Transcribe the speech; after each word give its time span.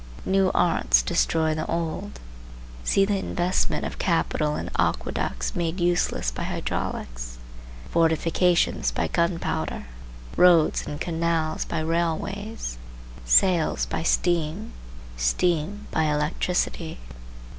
New 0.25 0.49
arts 0.55 1.03
destroy 1.03 1.53
the 1.53 1.67
old. 1.67 2.19
See 2.83 3.05
the 3.05 3.19
investment 3.19 3.85
of 3.85 3.99
capital 3.99 4.55
in 4.55 4.71
aqueducts 4.79 5.55
made 5.55 5.79
useless 5.79 6.31
by 6.31 6.41
hydraulics; 6.41 7.37
fortifications, 7.91 8.89
by 8.89 9.07
gunpowder; 9.07 9.85
roads 10.35 10.87
and 10.87 10.99
canals, 10.99 11.65
by 11.65 11.81
railways; 11.81 12.79
sails, 13.25 13.85
by 13.85 14.01
steam; 14.01 14.73
steam 15.17 15.85
by 15.91 16.05
electricity. 16.05 16.97